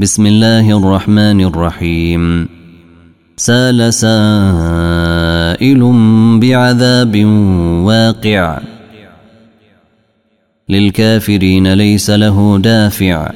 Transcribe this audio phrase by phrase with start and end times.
[0.00, 2.48] بسم الله الرحمن الرحيم
[3.36, 4.20] سال سائل
[6.40, 7.24] بعذاب
[7.84, 8.60] واقع
[10.68, 13.32] للكافرين ليس له دافع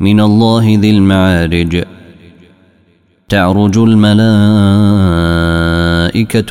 [0.00, 1.84] من الله ذي المعارج
[3.28, 4.14] تعرج الملائكة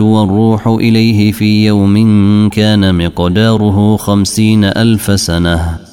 [0.04, 1.96] والروح إليه في يوم
[2.50, 5.93] كان مقداره خمسين ألف سنة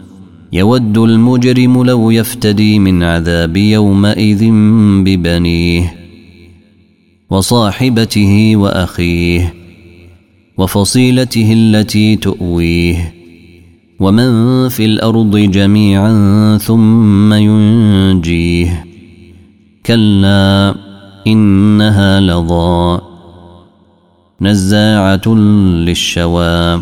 [0.53, 4.49] يود المجرم لو يفتدي من عذاب يومئذ
[5.03, 5.95] ببنيه
[7.29, 9.53] وصاحبته وأخيه
[10.57, 13.13] وفصيلته التي تؤويه
[13.99, 18.85] ومن في الأرض جميعا ثم ينجيه
[19.85, 20.75] كلا
[21.27, 23.01] إنها لظى
[24.41, 25.27] نزاعة
[25.85, 26.81] للشوى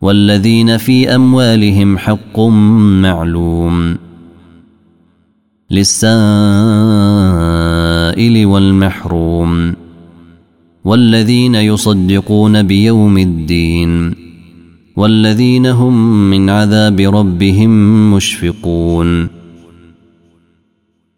[0.00, 2.40] والذين في أموالهم حق
[3.02, 3.96] معلوم
[5.70, 6.06] للسائل
[8.46, 9.74] والمحروم
[10.84, 14.14] والذين يصدقون بيوم الدين
[14.96, 17.70] والذين هم من عذاب ربهم
[18.14, 19.28] مشفقون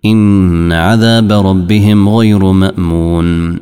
[0.04, 3.58] إن عذاب ربهم غير مأمون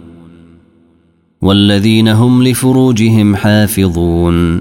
[1.42, 4.60] والذين هم لفروجهم حافظون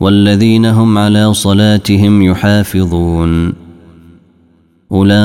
[0.00, 3.52] والذين هم على صلاتهم يحافظون.
[4.92, 5.18] أولئك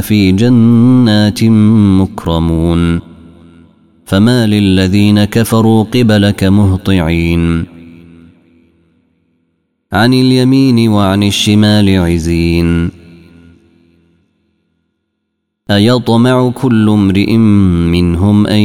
[0.00, 3.00] في جنات مكرمون.
[4.04, 7.64] فما للذين كفروا قبلك مهطعين.
[9.92, 12.90] عن اليمين وعن الشمال عزين.
[15.70, 18.60] أيطمع كل امرئ منهم أن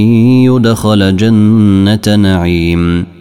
[0.46, 3.17] يدخل جنة نعيم.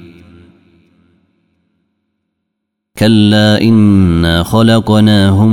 [2.99, 5.53] كلا انا خلقناهم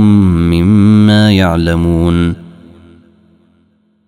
[0.50, 2.34] مما يعلمون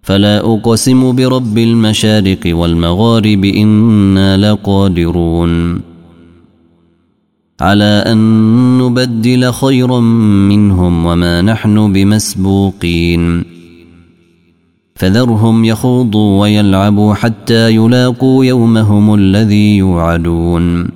[0.02, 5.80] فلا اقسم برب المشارق والمغارب أنا لقادرون
[7.60, 8.18] على ان
[8.78, 10.00] نبدل خيرا
[10.50, 13.44] منهم وما نحن بمسبوقين
[14.94, 20.95] فذرهم يخوضوا ويلعبوا حتى يلاقوا يومهم الذي يوعدون